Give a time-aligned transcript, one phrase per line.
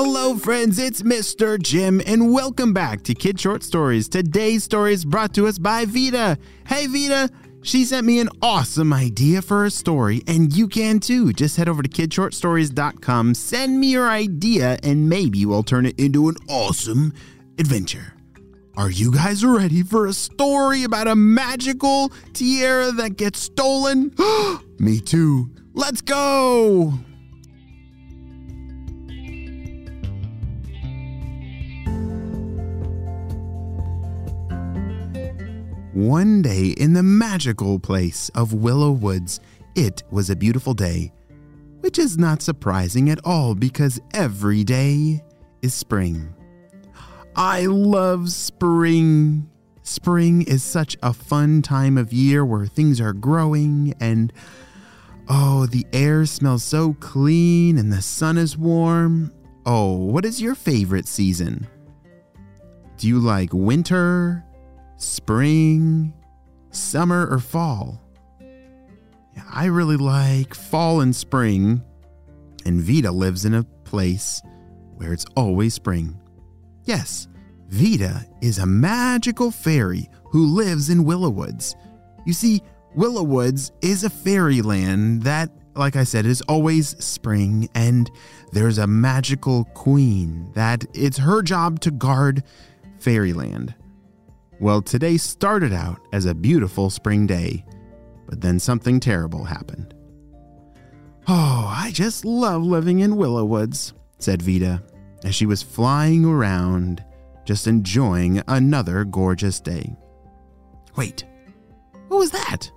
[0.00, 1.60] Hello, friends, it's Mr.
[1.60, 4.08] Jim, and welcome back to Kid Short Stories.
[4.08, 6.38] Today's story is brought to us by Vita.
[6.68, 7.28] Hey, Vita,
[7.64, 11.32] she sent me an awesome idea for a story, and you can too.
[11.32, 16.28] Just head over to kidshortstories.com, send me your idea, and maybe we'll turn it into
[16.28, 17.12] an awesome
[17.58, 18.14] adventure.
[18.76, 24.14] Are you guys ready for a story about a magical tiara that gets stolen?
[24.78, 25.50] me too.
[25.74, 27.00] Let's go!
[35.98, 39.40] One day in the magical place of Willow Woods,
[39.74, 41.12] it was a beautiful day,
[41.80, 45.24] which is not surprising at all because every day
[45.60, 46.32] is spring.
[47.34, 49.50] I love spring.
[49.82, 54.32] Spring is such a fun time of year where things are growing and
[55.28, 59.32] oh, the air smells so clean and the sun is warm.
[59.66, 61.66] Oh, what is your favorite season?
[62.98, 64.44] Do you like winter,
[64.98, 66.12] spring,
[66.70, 68.02] summer, or fall?
[69.52, 71.82] I really like fall and spring,
[72.66, 74.42] and Vita lives in a place
[74.96, 76.20] where it's always spring.
[76.84, 77.28] Yes,
[77.68, 81.76] Vita is a magical fairy who lives in Willow Woods.
[82.26, 82.62] You see,
[82.94, 88.10] Willow Woods is a fairyland that, like I said, is always spring, and
[88.52, 92.42] there's a magical queen that it's her job to guard
[92.98, 93.74] fairyland.
[94.60, 97.64] Well, today started out as a beautiful spring day,
[98.26, 99.94] but then something terrible happened.
[101.28, 104.82] Oh, I just love living in Willow Woods, said Vita
[105.24, 107.04] as she was flying around,
[107.44, 109.96] just enjoying another gorgeous day.
[110.96, 111.24] Wait,
[112.08, 112.70] what was that?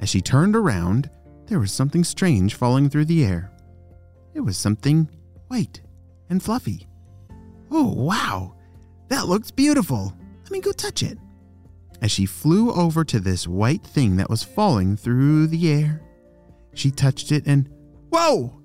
[0.00, 1.10] As she turned around,
[1.46, 3.52] there was something strange falling through the air.
[4.34, 5.08] It was something
[5.48, 5.80] white
[6.30, 6.86] and fluffy.
[7.70, 8.54] Oh, wow,
[9.08, 10.14] that looks beautiful.
[10.48, 11.18] Let me go touch it.
[12.00, 16.00] As she flew over to this white thing that was falling through the air,
[16.72, 17.68] she touched it and,
[18.08, 18.58] Whoa!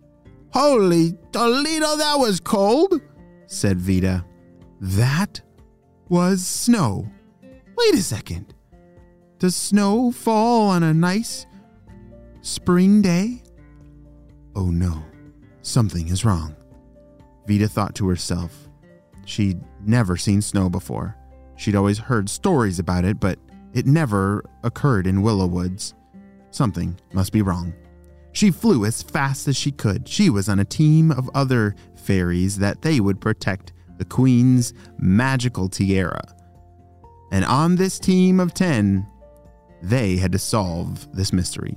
[0.53, 3.01] Holy Toledo, that was cold,
[3.47, 4.23] said Vita.
[4.79, 5.41] That
[6.07, 7.11] was snow.
[7.75, 8.53] Wait a second.
[9.39, 11.45] Does snow fall on a nice
[12.39, 13.43] spring day?
[14.55, 15.03] Oh no,
[15.63, 16.55] something is wrong.
[17.45, 18.69] Vita thought to herself.
[19.25, 21.17] She'd never seen snow before.
[21.55, 23.39] She'd always heard stories about it, but
[23.73, 25.93] it never occurred in Willow Woods.
[26.51, 27.73] Something must be wrong.
[28.31, 30.07] She flew as fast as she could.
[30.07, 35.69] She was on a team of other fairies that they would protect the Queen's magical
[35.69, 36.21] tiara.
[37.31, 39.07] And on this team of 10,
[39.81, 41.75] they had to solve this mystery.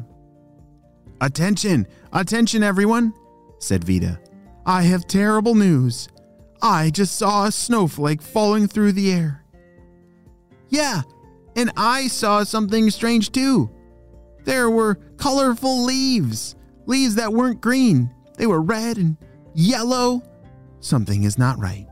[1.21, 1.87] Attention!
[2.13, 3.15] Attention, everyone!
[3.59, 4.21] said Vita.
[4.67, 6.09] I have terrible news.
[6.61, 9.45] I just saw a snowflake falling through the air.
[10.69, 11.03] Yeah,
[11.55, 13.71] and I saw something strange too.
[14.45, 16.55] There were colorful leaves,
[16.87, 18.15] leaves that weren't green.
[18.37, 19.17] They were red and
[19.55, 20.23] yellow.
[20.81, 21.87] Something is not right.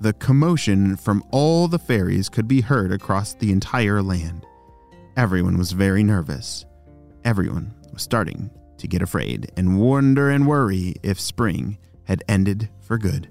[0.00, 4.44] The commotion from all the fairies could be heard across the entire land.
[5.16, 6.66] Everyone was very nervous.
[7.24, 12.98] Everyone was starting to get afraid and wonder and worry if spring had ended for
[12.98, 13.28] good.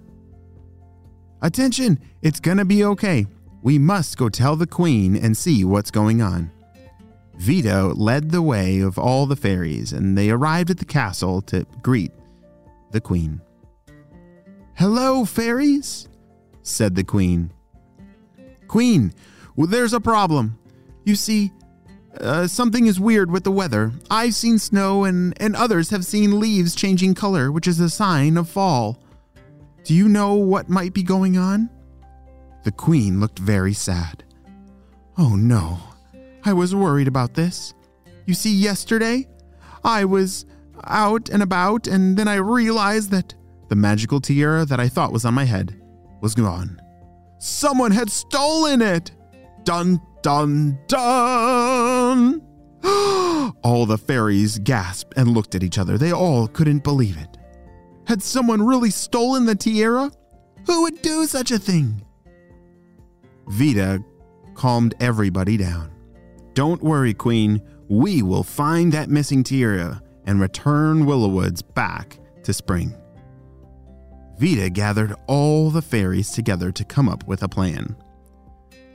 [1.42, 3.28] Attention, it's gonna be okay.
[3.66, 6.52] We must go tell the queen and see what's going on.
[7.34, 11.66] Vita led the way of all the fairies, and they arrived at the castle to
[11.82, 12.12] greet
[12.92, 13.42] the queen.
[14.76, 16.08] Hello, fairies,
[16.62, 17.52] said the queen.
[18.68, 19.12] Queen,
[19.56, 20.60] well, there's a problem.
[21.04, 21.52] You see,
[22.22, 23.94] uh, something is weird with the weather.
[24.12, 28.38] I've seen snow, and, and others have seen leaves changing color, which is a sign
[28.38, 29.02] of fall.
[29.84, 31.72] Do you know what might be going on?
[32.66, 34.24] The queen looked very sad.
[35.20, 35.78] Oh no,
[36.44, 37.76] I was worried about this.
[38.26, 39.28] You see, yesterday,
[39.84, 40.48] I was
[40.84, 43.36] out and about, and then I realized that
[43.70, 45.80] the magical tiara that I thought was on my head
[46.22, 46.82] was gone.
[47.38, 49.12] Someone had stolen it!
[49.64, 52.42] Dun dun dun!
[53.64, 56.00] all the fairies gasped and looked at each other.
[56.00, 57.38] They all couldn't believe it.
[58.08, 60.12] Had someone really stolen the tiara?
[60.66, 62.05] Who would do such a thing?
[63.48, 64.04] Vita
[64.54, 65.92] calmed everybody down.
[66.54, 67.62] Don't worry, Queen.
[67.88, 72.96] We will find that missing tiara and return Willowwoods back to spring.
[74.38, 77.96] Vita gathered all the fairies together to come up with a plan.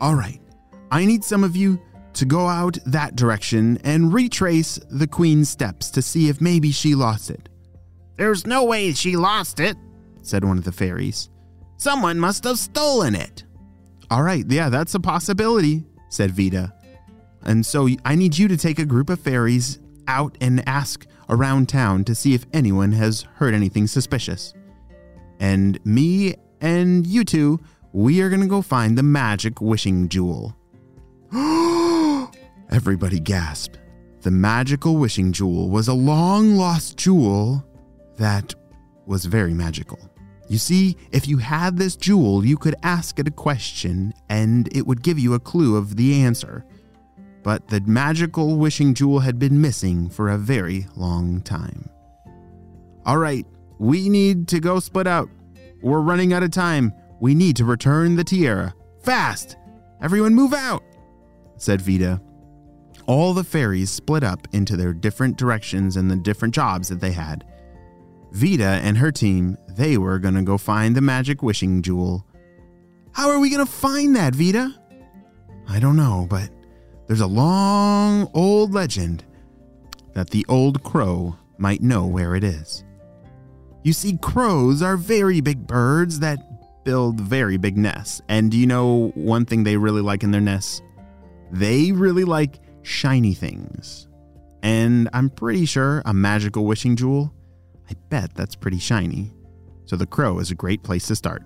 [0.00, 0.41] All right,
[0.91, 1.81] I need some of you
[2.14, 6.94] to go out that direction and retrace the Queen's steps to see if maybe she
[6.94, 7.49] lost it.
[8.17, 9.76] There's no way she lost it,
[10.23, 11.31] said one of the fairies.
[11.76, 13.44] Someone must have stolen it.
[14.10, 16.72] All right, yeah, that's a possibility, said Vita.
[17.42, 19.78] And so I need you to take a group of fairies
[20.08, 24.52] out and ask around town to see if anyone has heard anything suspicious.
[25.38, 27.60] And me and you two,
[27.92, 30.56] we are going to go find the magic wishing jewel.
[32.70, 33.78] Everybody gasped.
[34.22, 37.64] The magical wishing jewel was a long lost jewel
[38.16, 38.54] that
[39.06, 39.98] was very magical.
[40.50, 44.85] You see, if you had this jewel, you could ask it a question and it
[44.87, 46.64] would give you a clue of the answer.
[47.43, 51.88] But the magical wishing jewel had been missing for a very long time.
[53.06, 53.47] All right,
[53.79, 55.29] we need to go split out.
[55.82, 56.93] We're running out of time.
[57.20, 58.75] We need to return the tiara.
[59.05, 59.56] Fast!
[60.02, 60.82] Everyone move out!
[61.56, 62.20] said Vita
[63.11, 67.11] all the fairies split up into their different directions and the different jobs that they
[67.11, 67.44] had.
[68.31, 72.26] Vita and her team, they were to go find the magic wishing jewel.
[73.12, 74.74] How are we to find that, Vita?
[75.70, 76.50] I don't know, but
[77.06, 79.24] there's a long old legend
[80.12, 82.84] that the old crow might know where it is.
[83.82, 88.20] You see, crows are very big birds that build very big nests.
[88.28, 90.82] And do you know one thing they really like in their nests?
[91.52, 94.08] They really like shiny things.
[94.62, 97.32] And I'm pretty sure a magical wishing jewel,
[97.88, 99.32] I bet that's pretty shiny.
[99.90, 101.42] So the crow is a great place to start.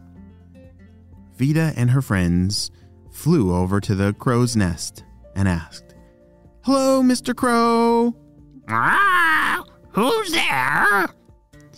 [1.38, 2.70] Vita and her friends
[3.10, 5.02] flew over to the crow's nest
[5.34, 5.94] and asked,
[6.60, 7.34] Hello, Mr.
[7.34, 8.14] Crow.
[8.68, 11.06] Ah, who's there?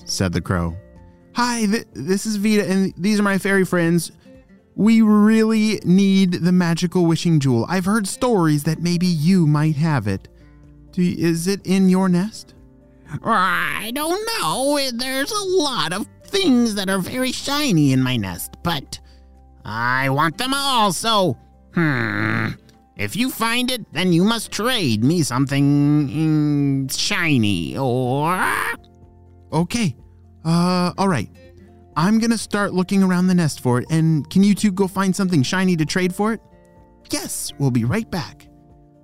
[0.06, 0.76] said the crow.
[1.36, 4.10] Hi, th- this is Vita, and these are my fairy friends.
[4.74, 7.64] We really need the magical wishing jewel.
[7.68, 10.26] I've heard stories that maybe you might have it.
[10.90, 12.54] Do, is it in your nest?
[13.22, 14.80] I don't know.
[14.92, 19.00] There's a lot of things that are very shiny in my nest, but
[19.64, 21.36] I want them all, so,
[21.74, 22.48] hmm.
[22.96, 28.42] If you find it, then you must trade me something mm, shiny, or.
[29.52, 29.94] Okay.
[30.44, 31.28] Uh, all right.
[31.94, 35.14] I'm gonna start looking around the nest for it, and can you two go find
[35.14, 36.40] something shiny to trade for it?
[37.10, 38.48] Yes, we'll be right back.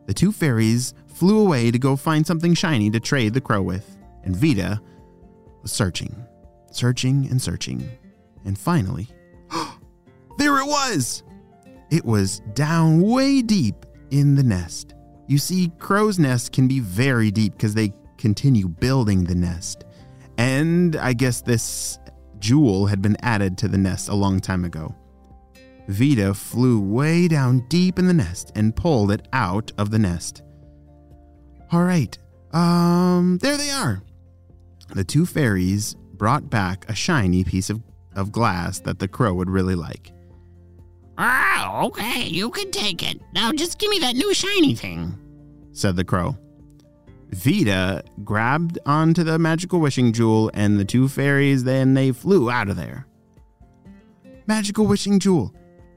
[0.06, 3.96] The two fairies flew away to go find something shiny to trade the crow with,
[4.24, 4.80] and Vita
[5.60, 6.14] was searching,
[6.72, 7.88] searching, and searching.
[8.44, 9.08] And finally,
[10.38, 11.22] there it was!
[11.90, 14.94] It was down way deep in the nest.
[15.26, 19.84] You see, crow's nests can be very deep because they continue building the nest.
[20.38, 21.98] And I guess this
[22.38, 24.94] jewel had been added to the nest a long time ago.
[25.88, 30.42] Vita flew way down deep in the nest and pulled it out of the nest.
[31.70, 32.16] All right,
[32.52, 34.02] um, there they are.
[34.94, 37.82] The two fairies brought back a shiny piece of,
[38.14, 40.12] of glass that the crow would really like.
[41.18, 43.20] Oh, okay, you can take it.
[43.34, 45.18] Now just give me that new shiny thing,
[45.72, 46.38] said the crow.
[47.30, 52.68] Vita grabbed onto the magical wishing jewel, and the two fairies then they flew out
[52.68, 53.08] of there.
[54.46, 55.52] Magical wishing jewel,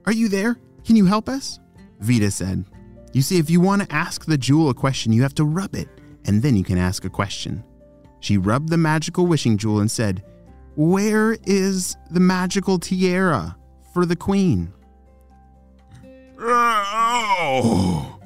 [0.07, 0.57] are you there?
[0.85, 1.59] Can you help us?
[1.99, 2.65] Vita said.
[3.13, 5.75] You see, if you want to ask the jewel a question, you have to rub
[5.75, 5.87] it,
[6.25, 7.63] and then you can ask a question.
[8.25, 10.23] She rubbed the magical wishing jewel and said,
[10.75, 13.55] Where is the magical tiara
[13.93, 14.73] for the queen?
[16.39, 18.19] Oh.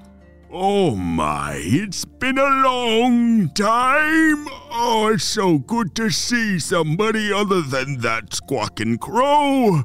[0.53, 4.47] Oh my, it's been a long time.
[4.71, 9.83] Oh, it's so good to see somebody other than that squawking crow.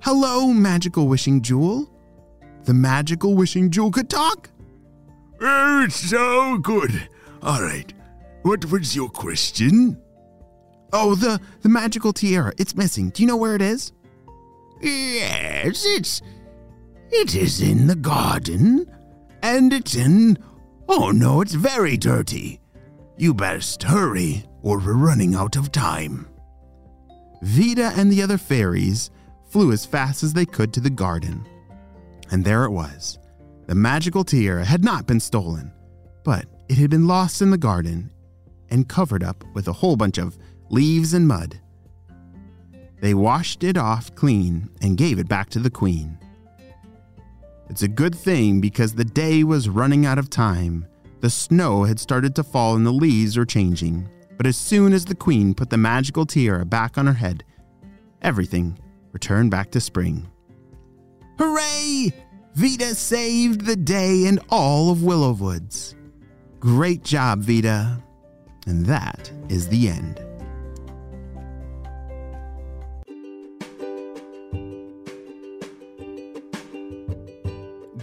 [0.00, 1.90] Hello, magical wishing jewel.
[2.64, 4.50] The magical wishing jewel could talk.
[5.40, 7.08] Oh, it's so good.
[7.42, 7.90] All right,
[8.46, 10.00] what was your question?
[10.92, 12.52] Oh, the the magical tiara.
[12.58, 13.10] It's missing.
[13.10, 13.92] Do you know where it is?
[14.80, 16.22] Yes, it's
[17.10, 18.86] it is in the garden
[19.42, 20.38] and it's in.
[20.88, 22.60] Oh no, it's very dirty.
[23.16, 26.28] You best hurry, or we're running out of time.
[27.42, 29.10] Vita and the other fairies
[29.50, 31.44] flew as fast as they could to the garden.
[32.30, 33.18] And there it was.
[33.66, 35.72] The magical tiara had not been stolen,
[36.22, 38.12] but it had been lost in the garden
[38.70, 40.38] and covered up with a whole bunch of
[40.70, 41.60] leaves and mud.
[43.00, 46.18] They washed it off clean and gave it back to the queen.
[47.68, 50.86] It's a good thing because the day was running out of time.
[51.20, 54.08] The snow had started to fall and the leaves were changing.
[54.36, 57.44] But as soon as the queen put the magical tiara back on her head,
[58.22, 58.78] everything
[59.12, 60.28] returned back to spring.
[61.38, 62.12] Hooray!
[62.54, 65.94] Vita saved the day and all of Willowwoods.
[66.60, 68.02] Great job, Vita.
[68.66, 70.25] And that is the end.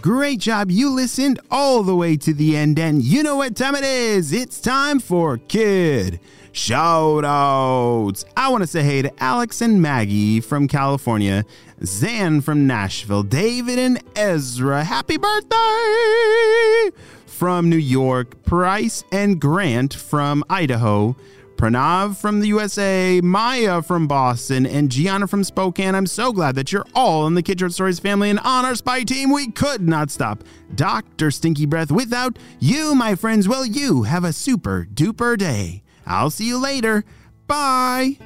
[0.04, 0.70] Great job.
[0.70, 4.34] You listened all the way to the end, and you know what time it is.
[4.34, 6.20] It's time for Kid
[6.52, 8.26] Shout Outs.
[8.36, 11.46] I want to say hey to Alex and Maggie from California,
[11.82, 14.84] Zan from Nashville, David and Ezra.
[14.84, 16.90] Happy birthday!
[17.24, 21.16] From New York, Price and Grant from Idaho.
[21.64, 25.94] Pranav from the USA, Maya from Boston, and Gianna from Spokane.
[25.94, 29.02] I'm so glad that you're all in the Kid Stories family and on our spy
[29.02, 29.32] team.
[29.32, 30.44] We could not stop
[30.74, 31.30] Dr.
[31.30, 33.48] Stinky Breath without you, my friends.
[33.48, 35.82] Well, you have a super duper day.
[36.06, 37.02] I'll see you later.
[37.46, 38.18] Bye.